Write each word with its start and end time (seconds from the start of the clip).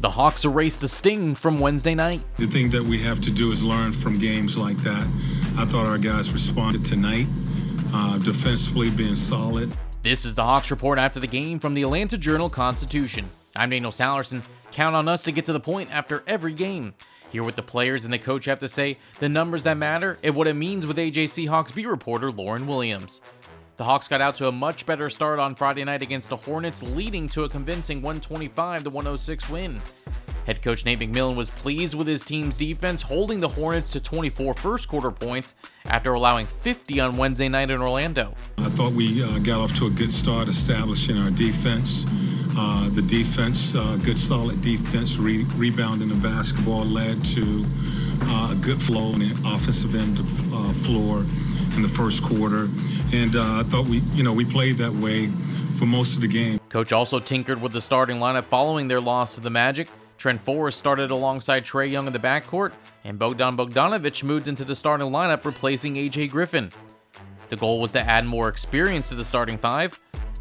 The 0.00 0.10
Hawks 0.10 0.44
erased 0.44 0.80
the 0.80 0.86
sting 0.86 1.34
from 1.34 1.56
Wednesday 1.58 1.92
night. 1.92 2.24
The 2.38 2.46
thing 2.46 2.70
that 2.70 2.84
we 2.84 3.00
have 3.02 3.18
to 3.20 3.32
do 3.32 3.50
is 3.50 3.64
learn 3.64 3.90
from 3.90 4.16
games 4.16 4.56
like 4.56 4.76
that. 4.78 5.04
I 5.56 5.64
thought 5.64 5.86
our 5.86 5.98
guys 5.98 6.32
responded 6.32 6.84
tonight, 6.84 7.26
uh, 7.92 8.18
defensively 8.18 8.90
being 8.90 9.16
solid. 9.16 9.74
This 10.02 10.24
is 10.24 10.36
the 10.36 10.44
Hawks 10.44 10.70
report 10.70 11.00
after 11.00 11.18
the 11.18 11.26
game 11.26 11.58
from 11.58 11.74
the 11.74 11.82
Atlanta 11.82 12.16
Journal 12.16 12.48
Constitution. 12.48 13.28
I'm 13.56 13.70
Daniel 13.70 13.90
Sallerson. 13.90 14.42
Count 14.70 14.94
on 14.94 15.08
us 15.08 15.24
to 15.24 15.32
get 15.32 15.44
to 15.46 15.52
the 15.52 15.58
point 15.58 15.92
after 15.92 16.22
every 16.28 16.52
game. 16.52 16.94
Hear 17.30 17.42
what 17.42 17.56
the 17.56 17.62
players 17.62 18.04
and 18.04 18.14
the 18.14 18.20
coach 18.20 18.44
have 18.44 18.60
to 18.60 18.68
say, 18.68 18.98
the 19.18 19.28
numbers 19.28 19.64
that 19.64 19.76
matter, 19.76 20.20
and 20.22 20.36
what 20.36 20.46
it 20.46 20.54
means 20.54 20.86
with 20.86 20.96
AJC 20.96 21.48
Hawks 21.48 21.72
beat 21.72 21.88
reporter 21.88 22.30
Lauren 22.30 22.68
Williams. 22.68 23.20
The 23.78 23.84
Hawks 23.84 24.08
got 24.08 24.20
out 24.20 24.34
to 24.38 24.48
a 24.48 24.52
much 24.52 24.86
better 24.86 25.08
start 25.08 25.38
on 25.38 25.54
Friday 25.54 25.84
night 25.84 26.02
against 26.02 26.30
the 26.30 26.36
Hornets, 26.36 26.82
leading 26.82 27.28
to 27.28 27.44
a 27.44 27.48
convincing 27.48 28.02
125 28.02 28.84
106 28.84 29.48
win. 29.48 29.80
Head 30.46 30.62
coach 30.62 30.84
Nate 30.84 30.98
McMillan 30.98 31.36
was 31.36 31.50
pleased 31.50 31.94
with 31.94 32.08
his 32.08 32.24
team's 32.24 32.58
defense, 32.58 33.00
holding 33.00 33.38
the 33.38 33.46
Hornets 33.46 33.92
to 33.92 34.00
24 34.00 34.54
first 34.54 34.88
quarter 34.88 35.12
points 35.12 35.54
after 35.86 36.14
allowing 36.14 36.48
50 36.48 36.98
on 36.98 37.16
Wednesday 37.16 37.48
night 37.48 37.70
in 37.70 37.80
Orlando. 37.80 38.34
I 38.56 38.64
thought 38.64 38.94
we 38.94 39.22
uh, 39.22 39.38
got 39.38 39.60
off 39.60 39.72
to 39.74 39.86
a 39.86 39.90
good 39.90 40.10
start 40.10 40.48
establishing 40.48 41.16
our 41.16 41.30
defense. 41.30 42.04
Uh, 42.56 42.88
the 42.88 43.02
defense, 43.02 43.76
uh, 43.76 43.96
good 44.02 44.18
solid 44.18 44.60
defense, 44.60 45.18
re- 45.18 45.46
rebounding 45.54 46.08
the 46.08 46.16
basketball 46.16 46.84
led 46.84 47.24
to 47.26 47.64
uh, 48.22 48.50
a 48.52 48.56
good 48.56 48.80
flow 48.80 49.12
on 49.12 49.20
the 49.20 49.30
offensive 49.46 49.94
end 49.94 50.18
of 50.18 50.54
uh, 50.54 50.72
floor 50.72 51.18
in 51.76 51.82
the 51.82 51.88
first 51.88 52.22
quarter, 52.22 52.68
and 53.12 53.36
uh, 53.36 53.60
I 53.60 53.62
thought 53.62 53.86
we, 53.88 53.98
you 54.14 54.22
know, 54.22 54.32
we 54.32 54.44
played 54.44 54.76
that 54.76 54.92
way 54.92 55.26
for 55.78 55.86
most 55.86 56.16
of 56.16 56.22
the 56.22 56.28
game. 56.28 56.60
Coach 56.68 56.92
also 56.92 57.20
tinkered 57.20 57.62
with 57.62 57.72
the 57.72 57.80
starting 57.80 58.16
lineup 58.16 58.44
following 58.46 58.88
their 58.88 59.00
loss 59.00 59.34
to 59.36 59.40
the 59.40 59.50
Magic. 59.50 59.88
Trent 60.18 60.40
Forrest 60.42 60.76
started 60.76 61.10
alongside 61.10 61.64
Trae 61.64 61.90
Young 61.90 62.06
in 62.06 62.12
the 62.12 62.18
backcourt, 62.18 62.72
and 63.04 63.18
Bogdan 63.18 63.56
Bogdanovic 63.56 64.24
moved 64.24 64.48
into 64.48 64.64
the 64.64 64.74
starting 64.74 65.08
lineup, 65.08 65.44
replacing 65.44 65.94
AJ 65.94 66.30
Griffin. 66.30 66.72
The 67.48 67.56
goal 67.56 67.80
was 67.80 67.92
to 67.92 68.00
add 68.00 68.26
more 68.26 68.48
experience 68.48 69.08
to 69.08 69.14
the 69.14 69.24
starting 69.24 69.56
five. 69.56 69.98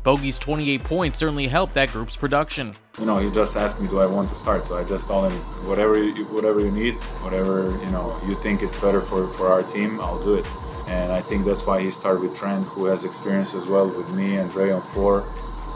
Bogey's 0.07 0.39
28 0.39 0.85
points 0.85 1.17
certainly 1.17 1.47
helped 1.47 1.73
that 1.73 1.91
group's 1.91 2.15
production. 2.15 2.71
You 2.97 3.05
know, 3.05 3.17
he 3.17 3.29
just 3.29 3.57
asked 3.57 3.81
me, 3.81 3.89
"Do 3.89 3.99
I 3.99 4.05
want 4.05 4.29
to 4.29 4.35
start?" 4.35 4.65
So 4.65 4.77
I 4.77 4.85
just 4.85 5.05
told 5.09 5.29
him, 5.29 5.37
"Whatever, 5.67 6.01
you, 6.01 6.23
whatever 6.27 6.61
you 6.61 6.71
need, 6.71 6.95
whatever 7.25 7.77
you 7.83 7.91
know, 7.91 8.15
you 8.25 8.35
think 8.35 8.61
it's 8.61 8.79
better 8.79 9.01
for 9.01 9.27
for 9.27 9.49
our 9.49 9.63
team, 9.63 9.99
I'll 9.99 10.23
do 10.29 10.35
it." 10.35 10.47
And 10.87 11.11
I 11.11 11.19
think 11.19 11.43
that's 11.43 11.65
why 11.65 11.81
he 11.81 11.91
started 11.91 12.21
with 12.21 12.33
Trent, 12.39 12.65
who 12.67 12.85
has 12.85 13.03
experience 13.03 13.53
as 13.53 13.65
well 13.65 13.85
with 13.85 14.09
me 14.11 14.37
and 14.37 14.49
Dre 14.49 14.71
on 14.71 14.81
four, 14.81 15.25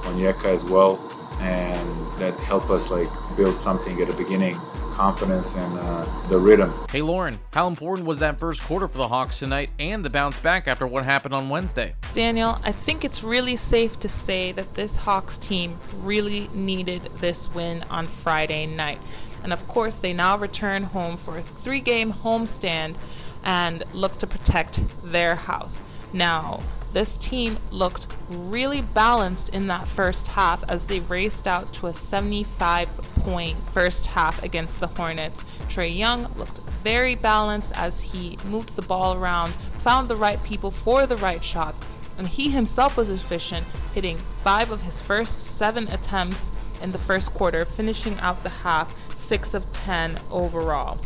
Onyeka 0.03 0.45
as 0.45 0.63
well, 0.63 0.97
and 1.41 1.89
that 2.15 2.39
helped 2.39 2.69
us 2.69 2.89
like 2.89 3.11
build 3.35 3.59
something 3.59 4.01
at 4.01 4.07
the 4.07 4.15
beginning, 4.15 4.55
confidence 5.01 5.55
and 5.55 5.79
uh, 5.79 6.27
the 6.27 6.37
rhythm. 6.37 6.71
Hey 6.91 7.01
Lauren, 7.01 7.39
how 7.53 7.65
important 7.67 8.05
was 8.05 8.19
that 8.19 8.37
first 8.37 8.61
quarter 8.61 8.87
for 8.87 8.99
the 8.99 9.07
Hawks 9.07 9.39
tonight 9.39 9.71
and 9.79 10.05
the 10.05 10.11
bounce 10.11 10.37
back 10.37 10.67
after 10.67 10.85
what 10.85 11.05
happened 11.05 11.33
on 11.33 11.49
Wednesday? 11.49 11.95
Daniel, 12.13 12.55
I 12.63 12.71
think 12.71 13.03
it's 13.03 13.23
really 13.23 13.55
safe 13.55 13.99
to 14.01 14.07
say 14.07 14.51
that 14.51 14.75
this 14.75 14.95
Hawks 14.95 15.39
team 15.39 15.79
really 16.01 16.51
needed 16.53 17.09
this 17.15 17.49
win 17.49 17.81
on 17.89 18.05
Friday 18.05 18.67
night. 18.67 18.99
And 19.43 19.51
of 19.51 19.67
course, 19.67 19.95
they 19.95 20.13
now 20.13 20.37
return 20.37 20.83
home 20.83 21.17
for 21.17 21.39
a 21.39 21.41
three 21.41 21.81
game 21.81 22.13
homestand 22.13 22.95
and 23.43 23.83
look 23.93 24.17
to 24.19 24.27
protect 24.27 24.83
their 25.03 25.35
house. 25.35 25.83
Now, 26.13 26.59
this 26.93 27.15
team 27.15 27.57
looked 27.71 28.07
really 28.29 28.81
balanced 28.81 29.49
in 29.49 29.67
that 29.67 29.87
first 29.87 30.27
half 30.27 30.69
as 30.69 30.85
they 30.85 30.99
raced 30.99 31.47
out 31.47 31.71
to 31.73 31.87
a 31.87 31.93
75 31.93 32.89
point 33.23 33.57
first 33.57 34.07
half 34.07 34.43
against 34.43 34.81
the 34.81 34.87
Hornets. 34.87 35.43
Trae 35.69 35.95
Young 35.95 36.23
looked 36.35 36.61
very 36.83 37.15
balanced 37.15 37.71
as 37.77 38.01
he 38.01 38.37
moved 38.49 38.75
the 38.75 38.81
ball 38.81 39.15
around, 39.15 39.53
found 39.79 40.07
the 40.07 40.17
right 40.17 40.41
people 40.43 40.69
for 40.69 41.05
the 41.05 41.17
right 41.17 41.43
shots, 41.43 41.81
and 42.17 42.27
he 42.27 42.49
himself 42.49 42.97
was 42.97 43.09
efficient, 43.09 43.65
hitting 43.93 44.17
five 44.37 44.69
of 44.71 44.83
his 44.83 45.01
first 45.01 45.57
seven 45.57 45.87
attempts 45.93 46.51
in 46.81 46.89
the 46.89 46.97
first 46.97 47.33
quarter, 47.33 47.63
finishing 47.63 48.19
out 48.19 48.43
the 48.43 48.49
half 48.49 48.93
6 49.17 49.53
of 49.53 49.71
10 49.71 50.17
overall. 50.31 50.99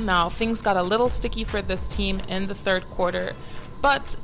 Now, 0.00 0.28
things 0.28 0.60
got 0.60 0.76
a 0.76 0.82
little 0.82 1.08
sticky 1.08 1.44
for 1.44 1.62
this 1.62 1.86
team 1.86 2.18
in 2.28 2.46
the 2.46 2.54
third 2.54 2.88
quarter, 2.90 3.34
but 3.80 4.16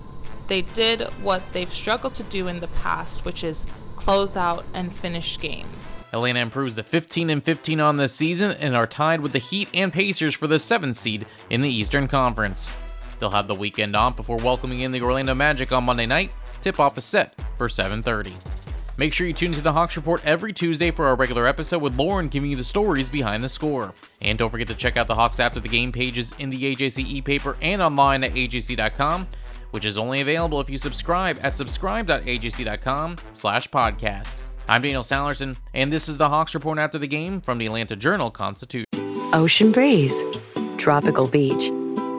they 0.48 0.62
did 0.62 1.02
what 1.22 1.42
they've 1.52 1.72
struggled 1.72 2.14
to 2.14 2.22
do 2.24 2.48
in 2.48 2.60
the 2.60 2.68
past, 2.68 3.24
which 3.24 3.44
is 3.44 3.66
close 3.96 4.36
out 4.36 4.64
and 4.72 4.92
finish 4.92 5.38
games. 5.38 6.04
Atlanta 6.12 6.40
improves 6.40 6.74
to 6.76 6.82
15 6.82 7.30
and 7.30 7.44
15 7.44 7.80
on 7.80 7.96
this 7.96 8.14
season 8.14 8.52
and 8.52 8.74
are 8.74 8.86
tied 8.86 9.20
with 9.20 9.32
the 9.32 9.38
Heat 9.38 9.68
and 9.74 9.92
Pacers 9.92 10.34
for 10.34 10.46
the 10.46 10.56
7th 10.56 10.96
seed 10.96 11.26
in 11.50 11.60
the 11.60 11.68
Eastern 11.68 12.08
Conference. 12.08 12.72
They'll 13.18 13.30
have 13.30 13.48
the 13.48 13.54
weekend 13.54 13.96
off 13.96 14.16
before 14.16 14.38
welcoming 14.38 14.80
in 14.80 14.92
the 14.92 15.02
Orlando 15.02 15.34
Magic 15.34 15.72
on 15.72 15.84
Monday 15.84 16.06
night. 16.06 16.36
Tip-off 16.60 16.96
is 16.96 17.04
set 17.04 17.40
for 17.58 17.68
7:30. 17.68 18.57
Make 18.98 19.14
sure 19.14 19.28
you 19.28 19.32
tune 19.32 19.52
into 19.52 19.62
the 19.62 19.72
Hawks 19.72 19.96
Report 19.96 20.20
every 20.26 20.52
Tuesday 20.52 20.90
for 20.90 21.06
our 21.06 21.14
regular 21.14 21.46
episode 21.46 21.84
with 21.84 21.96
Lauren 21.96 22.26
giving 22.26 22.50
you 22.50 22.56
the 22.56 22.64
stories 22.64 23.08
behind 23.08 23.44
the 23.44 23.48
score. 23.48 23.94
And 24.20 24.36
don't 24.36 24.50
forget 24.50 24.66
to 24.66 24.74
check 24.74 24.96
out 24.96 25.06
the 25.06 25.14
Hawks 25.14 25.38
After 25.38 25.60
the 25.60 25.68
Game 25.68 25.92
pages 25.92 26.34
in 26.40 26.50
the 26.50 26.74
AJC 26.74 27.06
e-paper 27.06 27.56
and 27.62 27.80
online 27.80 28.24
at 28.24 28.34
ajc.com, 28.34 29.28
which 29.70 29.84
is 29.84 29.96
only 29.96 30.20
available 30.20 30.60
if 30.60 30.68
you 30.68 30.76
subscribe 30.76 31.38
at 31.44 31.54
subscribe.ajc.com 31.54 33.16
slash 33.32 33.70
podcast. 33.70 34.38
I'm 34.68 34.82
Daniel 34.82 35.04
Sallerson, 35.04 35.56
and 35.74 35.92
this 35.92 36.08
is 36.08 36.18
the 36.18 36.28
Hawks 36.28 36.52
Report 36.54 36.78
After 36.78 36.98
the 36.98 37.06
Game 37.06 37.40
from 37.40 37.58
the 37.58 37.66
Atlanta 37.66 37.94
Journal-Constitution. 37.94 38.84
Ocean 39.32 39.70
breeze, 39.70 40.24
tropical 40.76 41.28
beach. 41.28 41.70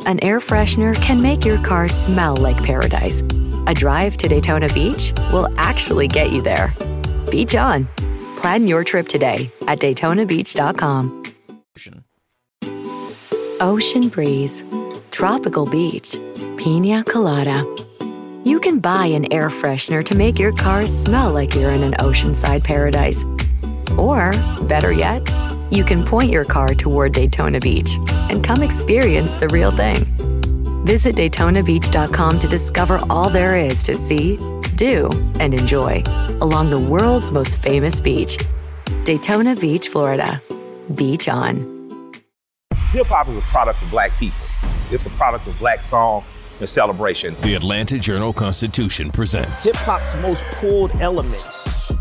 An 0.06 0.20
air 0.24 0.40
freshener 0.40 0.96
can 1.02 1.22
make 1.22 1.46
your 1.46 1.62
car 1.64 1.88
smell 1.88 2.36
like 2.36 2.62
paradise. 2.64 3.22
A 3.68 3.74
drive 3.74 4.18
to 4.18 4.28
Daytona 4.28 4.68
Beach 4.70 5.14
will 5.32 5.48
actually 5.58 6.08
get 6.08 6.32
you 6.32 6.42
there. 6.42 6.74
Beach 7.30 7.56
on. 7.56 7.88
Plan 8.38 8.68
your 8.68 8.84
trip 8.84 9.08
today 9.08 9.52
at 9.68 9.80
DaytonaBeach.com. 9.80 11.24
Ocean 13.62 14.08
breeze, 14.08 14.64
tropical 15.12 15.66
beach, 15.66 16.16
pina 16.58 17.04
colada. 17.04 17.66
You 18.46 18.60
can 18.62 18.80
buy 18.80 19.08
an 19.08 19.32
air 19.34 19.50
freshener 19.50 20.04
to 20.06 20.16
make 20.16 20.40
your 20.40 20.54
car 20.54 20.88
smell 20.88 21.34
like 21.34 21.54
you're 21.54 21.72
in 21.72 21.84
an 21.84 21.94
oceanside 21.96 22.64
paradise. 22.64 23.26
Or, 23.98 24.32
better 24.64 24.94
yet, 24.94 25.30
you 25.72 25.84
can 25.84 26.04
point 26.04 26.32
your 26.32 26.46
car 26.46 26.74
toward 26.74 27.14
Daytona 27.14 27.60
Beach 27.60 27.98
and 28.30 28.44
come 28.44 28.64
experience 28.64 29.36
the 29.36 29.48
real 29.50 29.72
thing. 29.72 30.06
Visit 30.86 31.16
DaytonaBeach.com 31.16 32.40
to 32.40 32.48
discover 32.48 33.00
all 33.10 33.30
there 33.30 33.56
is 33.58 33.84
to 33.84 33.96
see, 33.96 34.38
do, 34.76 35.10
and 35.40 35.54
enjoy 35.54 36.04
along 36.42 36.70
the 36.70 36.80
world's 36.80 37.32
most 37.32 37.62
famous 37.62 38.00
beach, 38.00 38.38
Daytona 39.04 39.56
Beach, 39.56 39.90
Florida. 39.90 40.42
Beach 40.96 41.28
on. 41.28 42.14
Hip 42.92 43.08
hop 43.08 43.28
is 43.28 43.38
a 43.38 43.42
product 43.42 43.82
of 43.84 43.92
black 43.92 44.18
people. 44.18 44.40
It's 44.90 45.06
a 45.06 45.12
product 45.12 45.46
of 45.46 45.60
black 45.60 45.84
song 45.84 46.24
and 46.60 46.68
celebration. 46.68 47.36
The 47.42 47.54
Atlanta 47.54 48.00
Journal 48.00 48.34
Constitution 48.34 49.12
presents 49.12 49.64
hip 49.66 49.76
hop's 49.76 50.16
most 50.16 50.44
pulled 50.56 50.92
elements 51.00 51.79